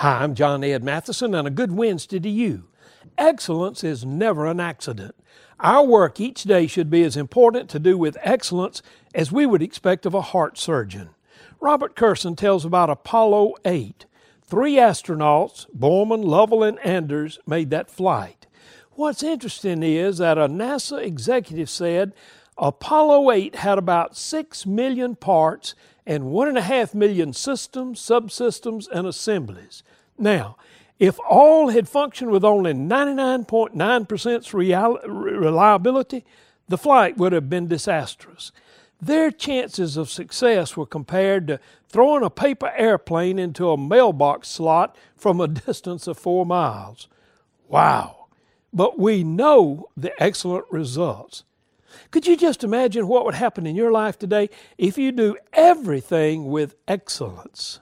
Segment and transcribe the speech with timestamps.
[0.00, 2.64] Hi, I'm John Ed Mathison, and a good Wednesday to you.
[3.16, 5.14] Excellence is never an accident.
[5.58, 8.82] Our work each day should be as important to do with excellence
[9.14, 11.14] as we would expect of a heart surgeon.
[11.62, 14.04] Robert Kurson tells about Apollo 8.
[14.42, 18.46] Three astronauts, Borman, Lovell, and Anders, made that flight.
[18.96, 22.12] What's interesting is that a NASA executive said
[22.58, 25.74] Apollo 8 had about 6 million parts
[26.06, 29.82] and 1.5 million systems, subsystems, and assemblies.
[30.18, 30.56] Now,
[30.98, 36.24] if all had functioned with only 99.9% reliability,
[36.68, 38.52] the flight would have been disastrous.
[39.00, 44.96] Their chances of success were compared to throwing a paper airplane into a mailbox slot
[45.14, 47.08] from a distance of four miles.
[47.68, 48.28] Wow!
[48.72, 51.44] But we know the excellent results.
[52.10, 56.46] Could you just imagine what would happen in your life today if you do everything
[56.46, 57.80] with excellence?